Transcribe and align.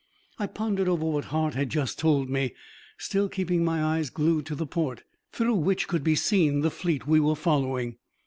I 0.39 0.47
pondered 0.47 0.87
over 0.87 1.05
what 1.05 1.25
Hart 1.25 1.53
had 1.53 1.69
just 1.69 1.99
told 1.99 2.27
me, 2.27 2.55
still 2.97 3.29
keeping 3.29 3.63
my 3.63 3.83
eyes 3.83 4.09
glued 4.09 4.47
to 4.47 4.55
the 4.55 4.65
port, 4.65 5.03
through 5.31 5.53
which 5.53 5.87
could 5.87 6.03
be 6.03 6.15
seen 6.15 6.61
the 6.61 6.71
fleet 6.71 7.05
we 7.05 7.19
were 7.19 7.35
following. 7.35 7.97